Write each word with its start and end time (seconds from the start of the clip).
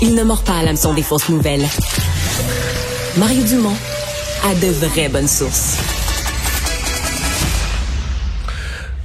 il 0.00 0.14
ne 0.14 0.22
mord 0.22 0.42
pas 0.42 0.58
à 0.58 0.62
l'hameçon 0.62 0.94
des 0.94 1.02
fausses 1.02 1.28
nouvelles. 1.28 1.66
Mario 3.16 3.42
Dumont 3.44 3.76
a 4.44 4.54
de 4.54 4.68
vraies 4.68 5.08
bonnes 5.08 5.28
sources. 5.28 5.78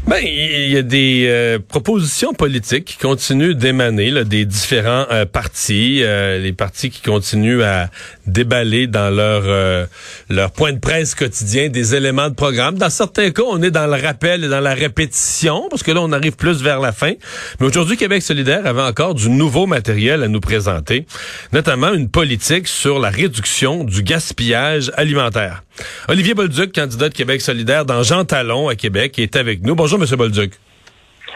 Ben, 0.06 0.20
il 0.22 0.70
y 0.70 0.78
a 0.78 0.82
des 0.82 1.28
euh, 1.28 1.60
propositions 1.60 2.34
politiques 2.34 2.84
qui 2.86 2.98
continuent 2.98 3.54
d'émaner 3.54 4.26
des 4.26 4.46
différents 4.46 5.06
euh, 5.10 5.26
partis, 5.26 6.04
euh, 6.04 6.40
les 6.40 6.52
partis 6.52 6.90
qui 6.90 7.02
continuent 7.02 7.62
à 7.62 7.90
déballer 8.28 8.88
dans 8.88 9.10
leur 9.10 9.88
leur 10.30 10.52
point 10.52 10.74
de 10.74 10.80
presse 10.80 11.16
quotidien 11.16 11.70
des 11.70 11.96
éléments 11.96 12.30
de 12.30 12.36
programme. 12.36 12.78
Dans 12.78 12.90
certains 12.90 13.32
cas, 13.32 13.44
on 13.48 13.62
est 13.62 13.72
dans 13.72 13.88
le 13.88 14.02
rappel 14.02 14.44
et 14.44 14.50
dans 14.50 14.60
la 14.60 14.74
répétition 14.74 15.68
parce 15.70 15.84
que 15.84 15.92
là, 15.92 16.02
on 16.02 16.12
arrive 16.12 16.36
plus 16.36 16.62
vers 16.62 16.80
la 16.80 16.92
fin. 16.92 17.14
Mais 17.60 17.68
aujourd'hui, 17.68 17.98
Québec 17.98 18.22
solidaire 18.22 18.66
avait 18.66 18.82
encore 18.82 19.16
du 19.16 19.30
nouveau 19.30 19.66
matériel 19.66 20.24
à 20.24 20.28
nous 20.28 20.40
présenter, 20.40 21.06
notamment 21.52 21.94
une 21.94 22.10
politique 22.10 22.68
sur 22.68 23.00
la 23.00 23.10
réduction 23.10 23.84
du 23.84 24.04
gaspillage 24.04 24.92
alimentaire. 24.96 25.64
Olivier 26.08 26.34
Bolduc, 26.34 26.74
candidat 26.74 27.10
de 27.10 27.14
Québec 27.14 27.42
solidaire 27.42 27.86
dans 27.86 28.04
Jean 28.04 28.26
Talon 28.26 28.68
à 28.68 28.76
Québec, 28.76 29.20
est 29.20 29.36
avec 29.36 29.64
nous. 29.64 29.76
Bonjour, 29.76 30.02
M. 30.02 30.08
Bolduc. 30.16 30.54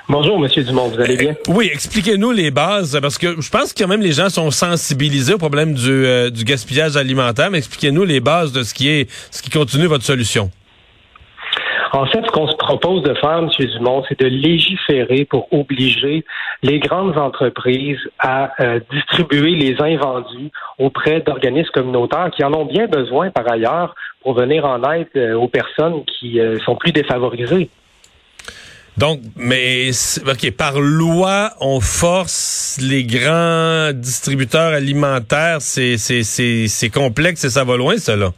Bonjour, 0.09 0.37
M. 0.37 0.63
Dumont, 0.63 0.87
vous 0.87 1.01
allez 1.01 1.17
bien? 1.17 1.31
Euh, 1.31 1.53
oui, 1.53 1.69
expliquez-nous 1.73 2.31
les 2.31 2.49
bases, 2.49 2.97
parce 3.01 3.17
que 3.17 3.41
je 3.41 3.49
pense 3.49 3.73
que 3.73 3.83
quand 3.83 3.89
même 3.89 4.01
les 4.01 4.13
gens 4.13 4.29
sont 4.29 4.51
sensibilisés 4.51 5.33
au 5.33 5.37
problème 5.37 5.73
du, 5.73 5.89
euh, 5.89 6.29
du 6.29 6.45
gaspillage 6.45 6.95
alimentaire, 6.95 7.51
mais 7.51 7.57
expliquez-nous 7.57 8.05
les 8.05 8.21
bases 8.21 8.53
de 8.53 8.63
ce 8.63 8.73
qui 8.73 8.87
est 8.87 9.11
ce 9.31 9.41
qui 9.41 9.49
continue 9.49 9.87
votre 9.87 10.05
solution. 10.05 10.49
En 11.93 12.05
fait, 12.05 12.21
ce 12.25 12.31
qu'on 12.31 12.47
se 12.47 12.55
propose 12.55 13.03
de 13.03 13.13
faire, 13.15 13.39
M. 13.39 13.49
Dumont, 13.59 14.03
c'est 14.07 14.19
de 14.19 14.27
légiférer 14.27 15.25
pour 15.25 15.51
obliger 15.51 16.25
les 16.63 16.79
grandes 16.79 17.17
entreprises 17.17 17.99
à 18.19 18.51
euh, 18.59 18.79
distribuer 18.91 19.55
les 19.55 19.75
invendus 19.81 20.51
auprès 20.79 21.21
d'organismes 21.21 21.71
communautaires 21.73 22.29
qui 22.35 22.43
en 22.43 22.53
ont 22.53 22.65
bien 22.65 22.87
besoin 22.87 23.29
par 23.29 23.49
ailleurs 23.51 23.95
pour 24.21 24.33
venir 24.33 24.65
en 24.65 24.83
aide 24.91 25.07
euh, 25.15 25.33
aux 25.35 25.47
personnes 25.47 26.03
qui 26.05 26.39
euh, 26.39 26.59
sont 26.59 26.75
plus 26.75 26.91
défavorisées. 26.91 27.69
Donc, 28.97 29.19
mais 29.35 29.91
ok, 30.25 30.57
par 30.57 30.79
loi, 30.79 31.51
on 31.61 31.79
force 31.79 32.79
les 32.81 33.03
grands 33.03 33.91
distributeurs 33.93 34.73
alimentaires. 34.73 35.57
C'est 35.61 35.97
c'est 35.97 36.89
complexe 36.89 37.43
et 37.45 37.49
ça 37.49 37.63
va 37.63 37.77
loin, 37.77 37.97
cela. 37.97 38.31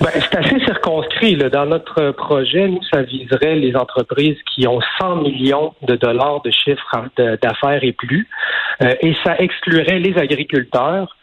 Ben, 0.00 0.10
c'est 0.14 0.36
assez 0.36 0.58
circonscrit. 0.64 1.36
Dans 1.36 1.66
notre 1.66 2.10
projet, 2.12 2.68
nous, 2.68 2.82
ça 2.90 3.02
viserait 3.02 3.56
les 3.56 3.76
entreprises 3.76 4.38
qui 4.52 4.66
ont 4.66 4.80
100 4.98 5.16
millions 5.16 5.74
de 5.82 5.94
dollars 5.94 6.40
de 6.42 6.50
chiffre 6.50 7.04
d'affaires 7.16 7.84
et 7.84 7.92
plus. 7.92 8.26
Euh, 8.82 8.94
et 9.00 9.14
ça 9.24 9.36
exclurait 9.38 9.98
les 9.98 10.16
agriculteurs. 10.16 11.16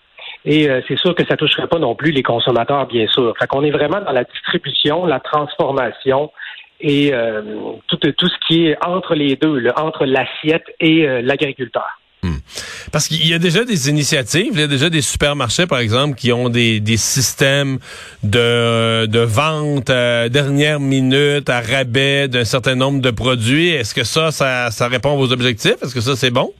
Et 0.45 0.69
euh, 0.69 0.81
c'est 0.87 0.97
sûr 0.97 1.15
que 1.15 1.25
ça 1.25 1.35
toucherait 1.35 1.67
pas 1.67 1.79
non 1.79 1.95
plus 1.95 2.11
les 2.11 2.23
consommateurs, 2.23 2.85
bien 2.85 3.07
sûr. 3.07 3.33
Fait 3.39 3.47
qu'on 3.47 3.63
est 3.63 3.71
vraiment 3.71 3.99
dans 3.99 4.11
la 4.11 4.23
distribution, 4.23 5.05
la 5.05 5.19
transformation 5.19 6.31
et 6.79 7.13
euh, 7.13 7.41
tout, 7.87 7.97
tout 7.97 8.27
ce 8.27 8.47
qui 8.47 8.67
est 8.67 8.77
entre 8.85 9.15
les 9.15 9.35
deux, 9.35 9.63
entre 9.75 10.05
l'assiette 10.05 10.65
et 10.79 11.05
l'agriculteur. 11.21 11.85
Hmm. 12.23 12.37
Parce 12.91 13.07
qu'il 13.07 13.27
y 13.27 13.33
a 13.35 13.39
déjà 13.39 13.63
des 13.63 13.89
initiatives, 13.89 14.49
il 14.53 14.59
y 14.59 14.63
a 14.63 14.67
déjà 14.67 14.89
des 14.89 15.01
supermarchés, 15.01 15.67
par 15.67 15.79
exemple, 15.79 16.15
qui 16.15 16.31
ont 16.31 16.49
des, 16.49 16.79
des 16.79 16.97
systèmes 16.97 17.77
de, 18.23 19.05
de 19.05 19.19
vente 19.19 19.89
à 19.91 20.27
dernière 20.27 20.79
minute, 20.79 21.47
à 21.49 21.61
rabais 21.61 22.27
d'un 22.27 22.45
certain 22.45 22.75
nombre 22.75 23.01
de 23.01 23.11
produits. 23.11 23.69
Est-ce 23.69 23.93
que 23.93 24.03
ça, 24.03 24.31
ça, 24.31 24.71
ça 24.71 24.87
répond 24.87 25.13
à 25.13 25.15
vos 25.15 25.31
objectifs? 25.31 25.75
Est-ce 25.83 25.93
que 25.93 26.01
ça, 26.01 26.15
c'est 26.15 26.31
bon? 26.31 26.53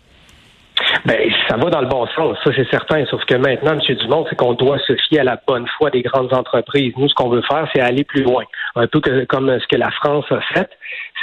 Ben, 1.08 1.32
ça 1.48 1.56
va 1.56 1.70
dans 1.70 1.80
le 1.80 1.88
bon 1.88 2.06
sens, 2.08 2.38
ça 2.44 2.52
c'est 2.54 2.70
certain. 2.70 3.06
Sauf 3.06 3.24
que 3.24 3.36
maintenant, 3.36 3.80
M. 3.80 3.96
Dumont, 3.96 4.26
c'est 4.30 4.36
qu'on 4.36 4.56
doit 4.56 4.78
se 4.80 4.94
fier 5.08 5.22
à 5.22 5.24
la 5.24 5.42
bonne 5.48 5.66
foi 5.78 5.90
des 5.90 6.02
grandes 6.02 6.34
entreprises. 6.34 6.92
Nous, 6.98 7.08
ce 7.08 7.14
qu'on 7.14 7.30
veut 7.30 7.42
faire, 7.50 7.66
c'est 7.74 7.80
aller 7.80 8.04
plus 8.04 8.24
loin. 8.24 8.44
Un 8.76 8.88
peu 8.88 9.00
comme 9.30 9.58
ce 9.58 9.68
que 9.68 9.78
la 9.78 9.90
France 9.90 10.26
a 10.32 10.42
fait, 10.54 10.70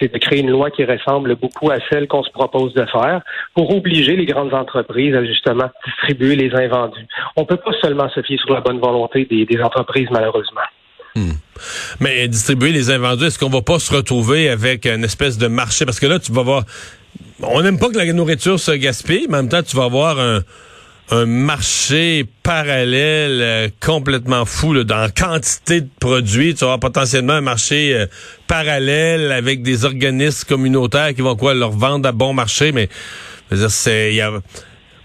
c'est 0.00 0.10
de 0.10 0.16
créer 0.16 0.40
une 0.40 0.50
loi 0.50 0.70
qui 0.70 0.86
ressemble 0.86 1.36
beaucoup 1.36 1.70
à 1.70 1.76
celle 1.92 2.08
qu'on 2.08 2.22
se 2.22 2.30
propose 2.30 2.72
de 2.72 2.86
faire 2.86 3.20
pour 3.54 3.76
obliger 3.76 4.16
les 4.16 4.24
grandes 4.24 4.54
entreprises 4.54 5.14
à 5.14 5.22
justement 5.22 5.70
distribuer 5.84 6.36
les 6.36 6.54
invendus. 6.54 7.06
On 7.36 7.44
peut 7.44 7.58
pas 7.58 7.72
seulement 7.82 8.08
se 8.08 8.22
fier 8.22 8.38
sur 8.38 8.54
la 8.54 8.62
bonne 8.62 8.80
volonté 8.80 9.26
des, 9.26 9.60
entreprises, 9.62 10.08
malheureusement. 10.10 10.62
Hmm. 11.14 11.34
Mais 12.00 12.26
distribuer 12.26 12.72
les 12.72 12.90
invendus, 12.90 13.26
est-ce 13.26 13.38
qu'on 13.38 13.50
va 13.50 13.60
pas 13.60 13.78
se 13.78 13.94
retrouver 13.94 14.48
avec 14.48 14.86
une 14.86 15.04
espèce 15.04 15.36
de 15.36 15.46
marché? 15.46 15.84
Parce 15.84 16.00
que 16.00 16.06
là, 16.06 16.18
tu 16.18 16.32
vas 16.32 16.42
voir 16.42 16.64
on 17.42 17.62
n'aime 17.62 17.78
pas 17.78 17.88
que 17.88 17.98
la 17.98 18.12
nourriture 18.12 18.58
se 18.58 18.72
gaspille, 18.72 19.26
mais 19.28 19.38
en 19.38 19.42
même 19.42 19.48
temps, 19.48 19.62
tu 19.62 19.76
vas 19.76 19.84
avoir 19.84 20.18
un, 20.18 20.42
marché 21.26 22.26
parallèle 22.42 23.40
euh, 23.42 23.68
complètement 23.78 24.46
fou 24.46 24.72
là, 24.72 24.84
dans 24.84 25.08
quantité 25.14 25.82
de 25.82 25.88
produits. 26.00 26.54
Tu 26.54 26.60
vas 26.60 26.72
avoir 26.72 26.80
potentiellement 26.80 27.34
un 27.34 27.40
marché 27.42 27.94
euh, 27.94 28.06
parallèle 28.48 29.30
avec 29.30 29.62
des 29.62 29.84
organismes 29.84 30.48
communautaires 30.48 31.14
qui 31.14 31.20
vont 31.20 31.36
quoi 31.36 31.54
leur 31.54 31.70
vendre 31.70 32.08
à 32.08 32.12
bon 32.12 32.32
marché, 32.32 32.72
mais 32.72 32.88
c'est 33.68 34.18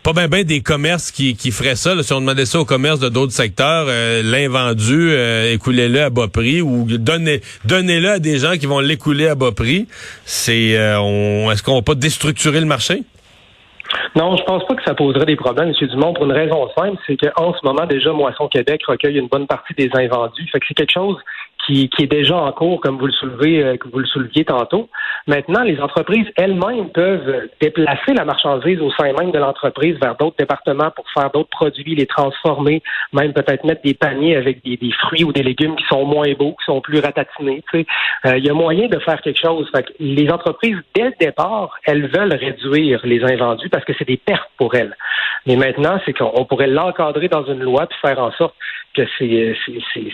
pas 0.04 0.14
bien 0.14 0.28
ben 0.28 0.44
des 0.44 0.62
commerces 0.62 1.12
qui, 1.12 1.36
qui 1.36 1.52
feraient 1.52 1.76
ça. 1.76 2.02
Si 2.02 2.14
on 2.14 2.22
demandait 2.22 2.46
ça 2.46 2.60
aux 2.60 2.66
commerces 2.66 3.00
de 3.00 3.10
d'autres 3.10 3.34
secteurs, 3.34 3.86
euh, 3.90 4.22
l'invendu, 4.24 5.12
euh, 5.12 5.54
écoulez-le 5.54 6.04
à 6.04 6.10
bas 6.10 6.28
prix 6.28 6.62
ou 6.62 6.86
donnez, 6.88 7.42
donnez-le 7.66 8.10
à 8.10 8.20
des 8.20 8.38
gens 8.38 8.54
qui 8.54 8.66
vont 8.66 8.80
l'écouler 8.80 9.28
à 9.28 9.36
bas 9.36 9.52
prix. 9.52 9.88
C'est, 10.26 10.78
euh, 10.78 11.52
est-ce 11.52 11.64
qu'on 11.64 11.76
va 11.76 11.82
pas 11.82 11.96
déstructurer 11.96 12.60
le 12.60 12.66
marché? 12.66 13.04
Non, 14.16 14.38
je 14.38 14.44
pense 14.44 14.66
pas 14.66 14.76
que 14.76 14.84
ça 14.84 14.94
poserait 14.94 15.26
des 15.26 15.36
problèmes, 15.36 15.74
M. 15.80 15.88
Dumont, 15.88 16.14
pour 16.14 16.26
une 16.26 16.32
raison 16.32 16.68
simple, 16.78 16.98
c'est 17.06 17.18
qu'en 17.18 17.54
ce 17.54 17.60
moment, 17.64 17.86
déjà, 17.86 18.12
Moisson 18.12 18.48
Québec 18.48 18.82
recueille 18.88 19.18
une 19.18 19.28
bonne 19.28 19.48
partie 19.48 19.74
des 19.74 19.90
invendus. 19.94 20.48
Fait 20.52 20.60
que 20.60 20.66
c'est 20.68 20.74
quelque 20.74 20.94
chose 20.94 21.18
qui, 21.70 22.04
est 22.04 22.08
déjà 22.08 22.36
en 22.36 22.52
cours, 22.52 22.82
comme 22.82 22.98
vous 22.98 23.08
le 23.08 23.14
soulevez, 23.14 23.64
euh, 23.64 23.78
que 23.78 23.88
vous 23.88 24.00
le 24.00 24.06
souleviez 24.06 24.46
tantôt. 24.46 24.90
Maintenant, 25.28 25.64
les 25.64 25.80
entreprises 25.80 26.26
elles-mêmes 26.36 26.90
peuvent 26.90 27.50
déplacer 27.62 28.14
la 28.14 28.26
marchandise 28.26 28.80
au 28.82 28.92
sein 28.92 29.14
même 29.14 29.32
de 29.32 29.38
l'entreprise 29.38 29.98
vers 30.02 30.16
d'autres 30.16 30.36
départements 30.38 30.92
pour 30.92 31.06
faire 31.14 31.30
d'autres 31.32 31.50
produits, 31.50 31.96
les 31.96 32.06
transformer, 32.06 32.82
même 33.14 33.34
peut-être 33.34 33.64
mettre 33.64 33.82
des 33.84 33.94
paniers 33.94 34.36
avec 34.36 34.64
des, 34.64 34.78
fruits 35.00 35.24
ou 35.24 35.32
des 35.32 35.44
légumes 35.44 35.76
qui 35.76 35.86
sont 35.86 36.06
moins 36.06 36.32
beaux, 36.34 36.56
qui 36.60 36.66
sont 36.66 36.82
plus 36.82 37.00
ratatinés. 37.00 37.64
Tu. 37.72 37.86
Euh, 38.26 38.38
il 38.38 38.46
y 38.46 38.50
a 38.50 38.54
moyen 38.54 38.88
de 38.88 39.00
faire 39.00 39.22
quelque 39.22 39.40
chose. 39.40 39.70
Fait 39.74 39.84
que 39.84 39.94
les 40.00 40.30
entreprises, 40.30 40.78
dès 40.96 41.06
le 41.06 41.14
départ, 41.20 41.78
elles 41.84 42.08
veulent 42.08 42.34
réduire 42.34 43.02
les 43.04 43.24
invendus 43.24 43.70
parce 43.70 43.86
que 43.86 43.94
c'est 43.98 44.08
des 44.08 44.18
pertes 44.18 44.50
pour 44.58 44.74
elles. 44.76 44.96
Mais 45.46 45.56
maintenant, 45.56 46.00
c'est 46.06 46.14
qu'on 46.14 46.46
pourrait 46.46 46.68
l'encadrer 46.68 47.28
dans 47.28 47.46
une 47.46 47.62
loi 47.62 47.88
puis 47.88 47.98
faire 48.02 48.20
en 48.20 48.32
sorte 48.32 48.56
que 48.94 49.04
ces, 49.18 49.56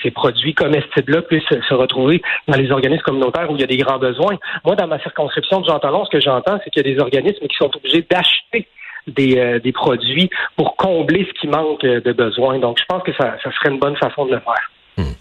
ces, 0.02 0.12
produits 0.12 0.54
comestibles-là 0.54 1.22
puissent 1.24 1.45
se 1.50 1.74
retrouver 1.74 2.22
dans 2.48 2.58
les 2.58 2.72
organismes 2.72 3.04
communautaires 3.04 3.50
où 3.50 3.56
il 3.56 3.62
y 3.62 3.64
a 3.64 3.68
des 3.68 3.78
grands 3.78 4.00
besoins. 4.00 4.38
Moi, 4.64 4.76
dans 4.76 4.88
ma 4.88 5.00
circonscription 5.00 5.62
de 5.62 5.66
Jean 5.68 5.80
ce 5.80 6.10
que 6.10 6.20
j'entends, 6.20 6.60
c'est 6.64 6.70
qu'il 6.70 6.86
y 6.86 6.90
a 6.92 6.94
des 6.96 7.00
organismes 7.00 7.48
qui 7.48 7.56
sont 7.58 7.72
obligés 7.76 8.06
d'acheter 8.10 8.68
des, 9.08 9.38
euh, 9.38 9.60
des, 9.60 9.72
produits 9.72 10.30
pour 10.56 10.76
combler 10.76 11.28
ce 11.28 11.40
qui 11.40 11.48
manque 11.48 11.84
de 11.84 12.12
besoins. 12.12 12.58
Donc, 12.60 12.80
je 12.80 12.86
pense 12.86 13.04
que 13.04 13.14
ça, 13.14 13.38
serait 13.44 13.70
une 13.70 13.80
bonne 13.80 13.96
façon 13.98 14.26
de 14.26 14.32
le 14.32 14.40
faire. 14.40 14.72
Hmm. 14.98 15.14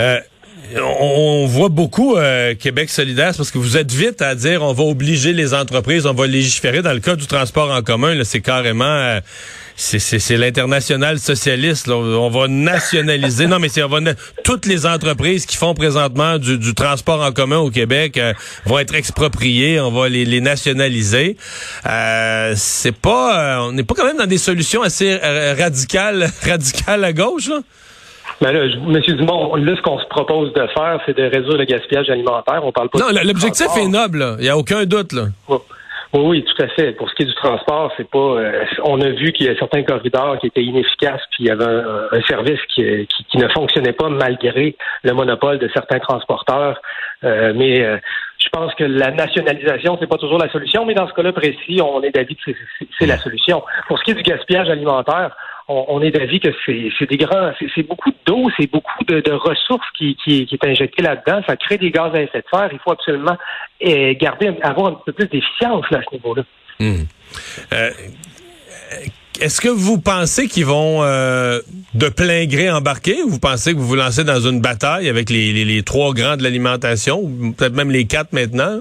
Euh, 0.00 0.20
on 0.78 1.46
voit 1.46 1.68
beaucoup 1.68 2.16
euh, 2.16 2.54
Québec 2.54 2.90
solidaire 2.90 3.32
parce 3.36 3.50
que 3.50 3.58
vous 3.58 3.76
êtes 3.76 3.90
vite 3.90 4.22
à 4.22 4.34
dire 4.34 4.62
on 4.62 4.72
va 4.72 4.84
obliger 4.84 5.32
les 5.32 5.54
entreprises, 5.54 6.06
on 6.06 6.12
va 6.12 6.26
légiférer. 6.26 6.82
Dans 6.82 6.92
le 6.92 7.00
cas 7.00 7.16
du 7.16 7.26
transport 7.26 7.70
en 7.70 7.82
commun, 7.82 8.22
c'est 8.24 8.40
carrément 8.40 8.84
euh, 8.84 9.20
c'est 9.80 10.36
l'international 10.36 11.18
socialiste. 11.18 11.88
On 11.88 12.28
va 12.28 12.48
nationaliser. 12.48 13.46
non, 13.46 13.58
mais 13.58 13.68
c'est 13.68 13.82
toutes 14.44 14.66
les 14.66 14.86
entreprises 14.86 15.46
qui 15.46 15.56
font 15.56 15.74
présentement 15.74 16.38
du, 16.38 16.74
transport 16.74 17.22
en 17.22 17.32
commun 17.32 17.58
au 17.58 17.70
Québec 17.70 18.16
euh, 18.16 18.32
vont 18.64 18.78
être 18.78 18.94
expropriées. 18.94 19.80
On 19.80 19.90
va 19.90 20.08
les, 20.08 20.24
les 20.24 20.40
nationaliser. 20.40 21.36
c'est 22.54 22.96
pas, 22.96 23.62
on 23.62 23.72
n'est 23.72 23.84
pas 23.84 23.94
quand 23.94 24.04
même 24.04 24.18
dans 24.18 24.26
des 24.26 24.38
solutions 24.38 24.82
assez 24.82 25.16
radicales, 25.58 26.26
radicales 26.46 27.04
à 27.04 27.12
gauche. 27.12 27.48
Là? 27.48 27.60
Ben 28.40 28.52
là, 28.52 28.64
M. 28.64 29.00
Dumont, 29.16 29.54
là, 29.56 29.76
ce 29.76 29.82
qu'on 29.82 29.98
se 29.98 30.06
propose 30.06 30.52
de 30.54 30.66
faire, 30.74 30.98
c'est 31.04 31.16
de 31.16 31.22
réduire 31.24 31.58
le 31.58 31.64
gaspillage 31.64 32.08
alimentaire. 32.08 32.60
On 32.62 32.72
parle 32.72 32.88
pas 32.88 32.98
Non, 32.98 33.20
l'objectif 33.22 33.66
est 33.76 33.88
noble, 33.88 34.36
il 34.38 34.44
n'y 34.44 34.48
a 34.48 34.56
aucun 34.56 34.84
doute. 34.84 35.12
Là. 35.12 35.24
Oui. 36.12 36.30
Oui, 36.30 36.44
tout 36.44 36.62
à 36.62 36.68
fait. 36.68 36.92
Pour 36.92 37.10
ce 37.10 37.14
qui 37.16 37.22
est 37.24 37.26
du 37.26 37.34
transport, 37.34 37.92
c'est 37.96 38.08
pas. 38.08 38.18
Euh, 38.18 38.64
on 38.84 39.00
a 39.00 39.08
vu 39.10 39.32
qu'il 39.32 39.46
y 39.46 39.48
a 39.48 39.56
certains 39.56 39.82
corridors 39.82 40.38
qui 40.38 40.46
étaient 40.46 40.62
inefficaces, 40.62 41.22
puis 41.32 41.44
il 41.44 41.46
y 41.46 41.50
avait 41.50 41.64
un, 41.64 42.22
service 42.22 42.60
qui, 42.72 43.08
qui, 43.28 43.38
ne 43.38 43.48
fonctionnait 43.48 43.92
pas 43.92 44.08
malgré 44.08 44.76
le 45.02 45.12
monopole 45.12 45.58
de 45.58 45.68
certains 45.74 45.98
transporteurs. 45.98 46.80
Euh, 47.24 47.52
mais 47.56 47.82
euh, 47.82 47.98
je 48.38 48.48
pense 48.48 48.72
que 48.74 48.84
la 48.84 49.10
nationalisation, 49.10 49.98
c'est 50.00 50.06
pas 50.06 50.18
toujours 50.18 50.38
la 50.38 50.48
solution, 50.50 50.86
mais 50.86 50.94
dans 50.94 51.08
ce 51.08 51.14
cas-là 51.14 51.32
précis, 51.32 51.80
on 51.82 52.00
est 52.02 52.10
d'avis 52.10 52.36
que 52.36 52.52
c'est 52.98 53.06
la 53.06 53.18
solution. 53.18 53.62
Pour 53.88 53.98
ce 53.98 54.04
qui 54.04 54.12
est 54.12 54.14
du 54.14 54.22
gaspillage 54.22 54.70
alimentaire, 54.70 55.36
on, 55.70 56.02
est 56.02 56.10
d'avis 56.10 56.40
que 56.40 56.48
c'est 56.66 57.08
des 57.08 57.16
grands, 57.16 57.52
c'est 57.74 57.82
beaucoup 57.84 58.10
d'eau, 58.26 58.50
c'est 58.58 58.70
beaucoup 58.70 59.04
de, 59.04 59.32
ressources 59.32 59.86
qui, 59.96 60.16
qui, 60.16 60.46
qui, 60.46 60.54
est 60.54 60.66
injectée 60.66 61.02
là-dedans. 61.02 61.42
Ça 61.46 61.56
crée 61.56 61.78
des 61.78 61.90
gaz 61.90 62.12
à 62.14 62.20
effet 62.20 62.38
de 62.38 62.44
serre. 62.52 62.70
Il 62.72 62.78
faut 62.80 62.92
absolument 62.92 63.36
eh, 63.80 64.16
garder, 64.16 64.50
avoir 64.62 64.88
un 64.88 65.00
peu 65.06 65.12
plus 65.12 65.28
d'efficience 65.28 65.84
à 65.92 66.00
ce 66.02 66.14
niveau-là. 66.14 66.42
Hmm. 66.80 67.04
Euh, 67.72 67.90
est-ce 69.40 69.60
que 69.60 69.68
vous 69.68 70.00
pensez 70.00 70.48
qu'ils 70.48 70.66
vont 70.66 71.02
euh, 71.02 71.60
de 71.94 72.08
plein 72.08 72.46
gré 72.46 72.70
embarquer? 72.70 73.22
Ou 73.22 73.30
vous 73.30 73.40
pensez 73.40 73.72
que 73.72 73.78
vous 73.78 73.86
vous 73.86 73.96
lancez 73.96 74.24
dans 74.24 74.40
une 74.40 74.60
bataille 74.60 75.08
avec 75.08 75.30
les, 75.30 75.82
trois 75.84 76.12
grands 76.12 76.36
de 76.36 76.42
l'alimentation, 76.42 77.20
ou 77.20 77.52
peut-être 77.56 77.74
même 77.74 77.90
les 77.90 78.06
quatre 78.06 78.32
maintenant? 78.32 78.80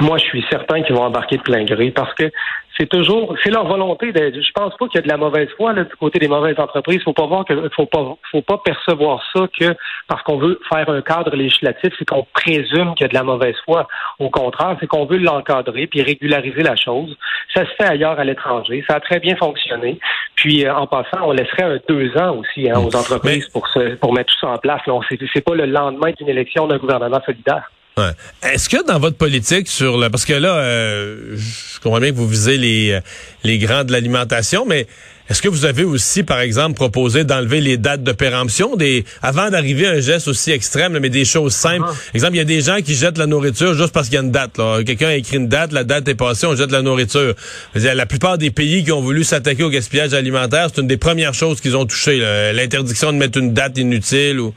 Moi, 0.00 0.18
je 0.18 0.24
suis 0.24 0.44
certain 0.50 0.82
qu'ils 0.82 0.94
vont 0.94 1.02
embarquer 1.02 1.36
de 1.36 1.42
plein 1.42 1.64
gré 1.64 1.90
parce 1.90 2.12
que 2.14 2.30
c'est 2.78 2.88
toujours, 2.88 3.34
c'est 3.42 3.50
leur 3.50 3.66
volonté. 3.66 4.12
De, 4.12 4.32
je 4.34 4.52
pense 4.52 4.76
pas 4.76 4.88
qu'il 4.88 4.96
y 4.96 4.98
a 4.98 5.02
de 5.02 5.08
la 5.08 5.16
mauvaise 5.16 5.48
foi 5.56 5.72
là, 5.72 5.84
du 5.84 5.94
côté 5.96 6.18
des 6.18 6.28
mauvaises 6.28 6.58
entreprises. 6.58 7.02
Faut 7.04 7.12
pas 7.12 7.26
voir 7.26 7.44
que, 7.44 7.68
faut 7.76 7.86
pas, 7.86 8.16
faut 8.30 8.42
pas 8.42 8.58
percevoir 8.58 9.22
ça 9.32 9.46
que 9.58 9.74
parce 10.08 10.22
qu'on 10.22 10.38
veut 10.38 10.60
faire 10.68 10.88
un 10.88 11.00
cadre 11.02 11.36
législatif, 11.36 11.92
c'est 11.98 12.04
qu'on 12.04 12.26
présume 12.34 12.94
qu'il 12.94 13.02
y 13.02 13.04
a 13.04 13.08
de 13.08 13.14
la 13.14 13.22
mauvaise 13.22 13.56
foi. 13.64 13.86
Au 14.18 14.28
contraire, 14.28 14.76
c'est 14.80 14.86
qu'on 14.86 15.06
veut 15.06 15.18
l'encadrer 15.18 15.86
puis 15.86 16.02
régulariser 16.02 16.62
la 16.62 16.76
chose. 16.76 17.16
Ça 17.54 17.64
se 17.64 17.70
fait 17.76 17.88
ailleurs 17.88 18.18
à 18.18 18.24
l'étranger. 18.24 18.84
Ça 18.88 18.96
a 18.96 19.00
très 19.00 19.20
bien 19.20 19.36
fonctionné. 19.36 19.98
Puis 20.34 20.66
euh, 20.66 20.74
en 20.74 20.86
passant, 20.86 21.22
on 21.22 21.32
laisserait 21.32 21.62
un 21.62 21.78
deux 21.88 22.16
ans 22.16 22.36
aussi 22.36 22.68
hein, 22.68 22.80
aux 22.80 22.94
entreprises 22.96 23.48
pour 23.48 23.68
se, 23.68 23.94
pour 23.96 24.12
mettre 24.12 24.32
tout 24.32 24.40
ça 24.40 24.52
en 24.52 24.58
place. 24.58 24.80
Là, 24.86 24.98
c'est 25.32 25.44
pas 25.44 25.54
le 25.54 25.66
lendemain 25.66 26.10
d'une 26.18 26.28
élection 26.28 26.66
d'un 26.66 26.78
gouvernement 26.78 27.20
solidaire. 27.24 27.70
Ouais. 27.96 28.10
Est-ce 28.42 28.68
que 28.68 28.84
dans 28.84 28.98
votre 28.98 29.16
politique 29.16 29.68
sur 29.68 29.98
le 29.98 30.10
parce 30.10 30.24
que 30.24 30.32
là 30.32 30.56
euh, 30.56 31.36
je 31.36 31.78
comprends 31.80 32.00
bien 32.00 32.10
que 32.10 32.16
vous 32.16 32.26
visez 32.26 32.56
les 32.56 32.90
euh, 32.90 33.00
les 33.44 33.58
grands 33.58 33.84
de 33.84 33.92
l'alimentation 33.92 34.66
mais 34.66 34.88
est-ce 35.30 35.40
que 35.40 35.48
vous 35.48 35.64
avez 35.64 35.84
aussi 35.84 36.24
par 36.24 36.40
exemple 36.40 36.74
proposé 36.74 37.22
d'enlever 37.22 37.60
les 37.60 37.76
dates 37.76 38.02
de 38.02 38.10
péremption 38.10 38.74
des 38.74 39.04
avant 39.22 39.48
d'arriver 39.48 39.86
à 39.86 39.92
un 39.92 40.00
geste 40.00 40.26
aussi 40.26 40.50
extrême 40.50 40.98
mais 40.98 41.08
des 41.08 41.24
choses 41.24 41.54
simples? 41.54 41.88
Uh 41.88 42.16
Exemple, 42.16 42.34
il 42.34 42.38
y 42.38 42.40
a 42.40 42.44
des 42.44 42.62
gens 42.62 42.78
qui 42.84 42.96
jettent 42.96 43.16
la 43.16 43.26
nourriture 43.26 43.74
juste 43.74 43.92
parce 43.92 44.08
qu'il 44.08 44.16
y 44.16 44.18
a 44.18 44.22
une 44.22 44.32
date 44.32 44.58
là. 44.58 44.82
Quelqu'un 44.84 45.08
a 45.08 45.14
écrit 45.14 45.36
une 45.36 45.48
date, 45.48 45.72
la 45.72 45.84
date 45.84 46.08
est 46.08 46.16
passée, 46.16 46.46
on 46.46 46.56
jette 46.56 46.72
la 46.72 46.82
nourriture. 46.82 47.34
La 47.74 48.06
plupart 48.06 48.38
des 48.38 48.50
pays 48.50 48.82
qui 48.82 48.90
ont 48.90 49.00
voulu 49.00 49.22
s'attaquer 49.22 49.62
au 49.62 49.70
gaspillage 49.70 50.14
alimentaire, 50.14 50.66
c'est 50.74 50.80
une 50.80 50.88
des 50.88 50.98
premières 50.98 51.32
choses 51.32 51.60
qu'ils 51.60 51.76
ont 51.76 51.86
touché 51.86 52.18
l'interdiction 52.52 53.12
de 53.12 53.18
mettre 53.18 53.38
une 53.38 53.54
date 53.54 53.78
inutile 53.78 54.40
ou 54.40 54.52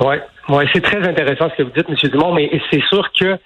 Ouais. 0.00 0.20
Oui, 0.48 0.64
c'est 0.72 0.80
très 0.80 1.06
intéressant 1.06 1.50
ce 1.50 1.56
que 1.56 1.62
vous 1.64 1.72
dites, 1.76 1.90
M. 1.90 2.10
Dumont, 2.10 2.32
mais 2.32 2.50
c'est 2.70 2.82
sûr 2.84 3.12
que 3.12 3.36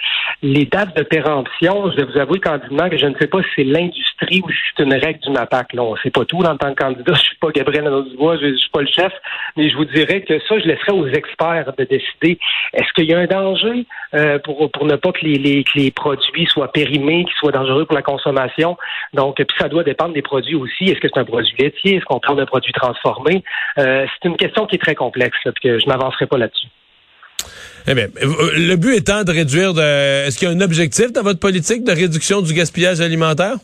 les 0.40 0.66
dates 0.66 0.96
de 0.96 1.02
péremption, 1.02 1.90
je 1.90 1.96
vais 1.96 2.04
vous 2.04 2.16
avouer 2.16 2.38
candidement 2.38 2.88
que 2.88 2.96
je 2.96 3.06
ne 3.06 3.14
sais 3.18 3.26
pas 3.26 3.42
si 3.42 3.48
c'est 3.56 3.64
l'industrie 3.64 4.40
ou 4.44 4.50
si 4.50 4.58
c'est 4.76 4.84
une 4.84 4.94
règle 4.94 5.18
du 5.18 5.30
MAPAC. 5.30 5.72
Là, 5.72 5.82
on 5.82 5.96
sait 5.96 6.10
pas 6.10 6.24
tout 6.24 6.38
en 6.38 6.56
tant 6.56 6.72
que 6.72 6.80
candidat. 6.80 7.14
Je 7.22 7.22
suis 7.22 7.36
pas 7.38 7.50
Gabriel 7.50 7.90
Dubois, 8.08 8.36
je, 8.36 8.52
je 8.52 8.56
suis 8.56 8.70
pas 8.70 8.82
le 8.82 8.86
chef, 8.86 9.12
mais 9.56 9.68
je 9.68 9.76
vous 9.76 9.84
dirais 9.84 10.22
que 10.22 10.38
ça, 10.40 10.58
je 10.60 10.64
laisserai 10.66 10.92
aux 10.92 11.08
experts 11.08 11.72
de 11.76 11.84
décider. 11.84 12.38
Est-ce 12.72 12.92
qu'il 12.92 13.06
y 13.06 13.14
a 13.14 13.18
un 13.18 13.26
danger 13.26 13.84
euh, 14.14 14.38
pour, 14.38 14.70
pour 14.70 14.84
ne 14.86 14.94
pas 14.94 15.10
que 15.10 15.24
les, 15.24 15.38
les, 15.38 15.64
les 15.74 15.90
produits 15.90 16.46
soient 16.46 16.70
périmés, 16.70 17.24
qu'ils 17.24 17.34
soient 17.34 17.50
dangereux 17.50 17.84
pour 17.84 17.96
la 17.96 18.02
consommation? 18.02 18.76
Donc, 19.12 19.36
puis 19.36 19.46
ça 19.58 19.68
doit 19.68 19.82
dépendre 19.82 20.14
des 20.14 20.22
produits 20.22 20.54
aussi. 20.54 20.84
Est-ce 20.84 21.00
que 21.00 21.08
c'est 21.12 21.18
un 21.18 21.24
produit 21.24 21.54
laitier? 21.58 21.96
Est-ce 21.96 22.04
qu'on 22.04 22.20
parle 22.20 22.36
d'un 22.36 22.46
produit 22.46 22.72
transformé? 22.72 23.42
Euh, 23.78 24.06
c'est 24.06 24.28
une 24.28 24.36
question 24.36 24.66
qui 24.66 24.76
est 24.76 24.82
très 24.82 24.94
complexe, 24.94 25.36
là, 25.44 25.52
que 25.60 25.80
je 25.80 25.86
n'avancerai 25.86 26.26
pas 26.26 26.38
là-dessus. 26.42 26.68
Eh 27.88 27.94
bien, 27.94 28.06
euh, 28.22 28.50
le 28.56 28.76
but 28.76 28.94
étant 28.94 29.24
de 29.24 29.32
réduire 29.32 29.74
de. 29.74 30.26
Est-ce 30.26 30.38
qu'il 30.38 30.48
y 30.48 30.50
a 30.50 30.54
un 30.54 30.60
objectif 30.60 31.12
dans 31.12 31.22
votre 31.22 31.40
politique 31.40 31.82
de 31.84 31.92
réduction 31.92 32.40
du 32.40 32.52
gaspillage 32.54 33.00
alimentaire? 33.00 33.56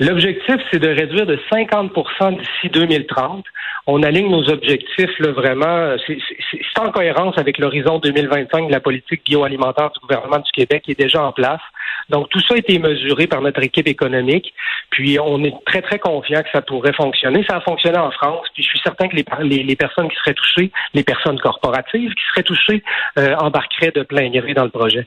L'objectif, 0.00 0.56
c'est 0.70 0.78
de 0.78 0.88
réduire 0.88 1.26
de 1.26 1.38
50% 1.50 2.38
d'ici 2.38 2.68
2030. 2.72 3.44
On 3.88 4.02
aligne 4.02 4.30
nos 4.30 4.48
objectifs 4.48 5.18
là, 5.18 5.32
vraiment. 5.32 5.96
C'est 6.06 6.80
en 6.80 6.90
cohérence 6.92 7.36
avec 7.36 7.58
l'horizon 7.58 7.98
2025 7.98 8.68
de 8.68 8.72
la 8.72 8.80
politique 8.80 9.24
bioalimentaire 9.24 9.90
du 9.90 10.00
gouvernement 10.00 10.38
du 10.38 10.50
Québec 10.52 10.82
qui 10.84 10.92
est 10.92 10.98
déjà 10.98 11.22
en 11.22 11.32
place. 11.32 11.60
Donc, 12.08 12.28
tout 12.30 12.40
ça 12.40 12.54
a 12.54 12.56
été 12.56 12.78
mesuré 12.78 13.26
par 13.26 13.42
notre 13.42 13.62
équipe 13.62 13.86
économique. 13.86 14.52
Puis, 14.90 15.18
on 15.18 15.44
est 15.44 15.54
très, 15.66 15.82
très 15.82 15.98
confiant 15.98 16.42
que 16.42 16.48
ça 16.52 16.62
pourrait 16.62 16.94
fonctionner. 16.94 17.44
Ça 17.48 17.56
a 17.56 17.60
fonctionné 17.60 17.98
en 17.98 18.10
France. 18.10 18.46
Puis, 18.54 18.62
je 18.62 18.68
suis 18.68 18.80
certain 18.80 19.08
que 19.08 19.16
les, 19.16 19.62
les, 19.62 19.76
personnes 19.76 20.08
qui 20.08 20.16
seraient 20.16 20.34
touchées, 20.34 20.70
les 20.94 21.04
personnes 21.04 21.38
corporatives 21.40 22.10
qui 22.10 22.24
seraient 22.32 22.42
touchées, 22.42 22.82
euh, 23.18 23.34
embarqueraient 23.36 23.92
de 23.94 24.02
plein 24.02 24.30
gré 24.30 24.54
dans 24.54 24.64
le 24.64 24.70
projet. 24.70 25.06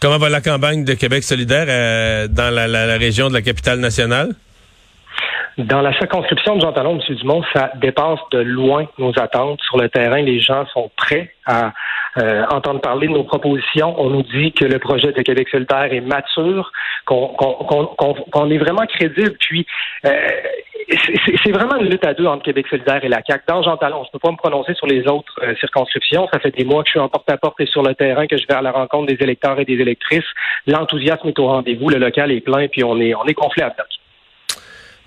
Comment 0.00 0.18
va 0.18 0.28
la 0.28 0.40
campagne 0.40 0.84
de 0.84 0.94
Québec 0.94 1.22
solidaire 1.22 1.66
euh, 1.68 2.28
dans 2.28 2.54
la, 2.54 2.96
région 2.96 3.28
de 3.28 3.34
la 3.34 3.42
capitale 3.42 3.80
nationale? 3.80 4.34
Dans 5.58 5.80
la 5.80 5.92
circonscription 5.94 6.56
de 6.56 6.60
Jean 6.60 6.72
Talon, 6.72 6.98
M. 7.00 7.16
Dumont, 7.16 7.42
ça 7.54 7.72
dépasse 7.76 8.18
de 8.30 8.40
loin 8.40 8.86
nos 8.98 9.18
attentes. 9.18 9.58
Sur 9.62 9.78
le 9.78 9.88
terrain, 9.88 10.20
les 10.20 10.38
gens 10.38 10.66
sont 10.66 10.90
prêts 10.96 11.32
à 11.46 11.72
euh, 12.18 12.44
entendre 12.50 12.82
parler 12.82 13.06
de 13.06 13.12
nos 13.12 13.24
propositions. 13.24 13.94
On 13.98 14.10
nous 14.10 14.22
dit 14.22 14.52
que 14.52 14.66
le 14.66 14.78
projet 14.78 15.12
de 15.12 15.22
Québec 15.22 15.48
solidaire 15.48 15.90
est 15.94 16.02
mature, 16.02 16.72
qu'on 17.06 18.50
est 18.50 18.58
vraiment 18.58 18.84
crédible. 18.86 19.34
Puis, 19.40 19.66
euh, 20.04 20.10
c'est 21.42 21.52
vraiment 21.52 21.76
une 21.76 21.88
lutte 21.88 22.04
à 22.04 22.12
deux 22.12 22.26
entre 22.26 22.42
Québec 22.42 22.66
solidaire 22.68 23.02
et 23.02 23.08
la 23.08 23.22
CAQ. 23.26 23.44
Dans 23.48 23.62
Jean 23.62 23.78
Talon, 23.78 24.02
je 24.04 24.08
ne 24.08 24.12
peux 24.12 24.18
pas 24.18 24.32
me 24.32 24.36
prononcer 24.36 24.74
sur 24.74 24.86
les 24.86 25.08
autres 25.08 25.40
euh, 25.42 25.54
circonscriptions. 25.58 26.28
Ça 26.34 26.38
fait 26.38 26.54
des 26.54 26.64
mois 26.64 26.82
que 26.82 26.88
je 26.88 26.92
suis 26.92 27.00
en 27.00 27.08
porte-à-porte 27.08 27.58
et 27.60 27.66
sur 27.66 27.82
le 27.82 27.94
terrain, 27.94 28.26
que 28.26 28.36
je 28.36 28.46
vais 28.46 28.54
à 28.54 28.62
la 28.62 28.72
rencontre 28.72 29.06
des 29.06 29.22
électeurs 29.22 29.58
et 29.58 29.64
des 29.64 29.80
électrices. 29.80 30.28
L'enthousiasme 30.66 31.28
est 31.28 31.38
au 31.38 31.46
rendez-vous. 31.46 31.88
Le 31.88 31.98
local 31.98 32.30
est 32.30 32.42
plein, 32.42 32.68
puis 32.68 32.84
on 32.84 33.00
est, 33.00 33.14
on 33.14 33.24
est 33.24 33.32
gonflé 33.34 33.62
à 33.62 33.70
bloc. 33.70 33.86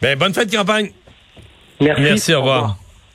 Bien, 0.02 0.16
bonne 0.16 0.34
fête 0.34 0.50
de 0.52 0.56
campagne. 0.58 0.92
Merci. 1.82 2.02
Merci, 2.02 2.34
au 2.34 2.40
revoir. 2.40 2.78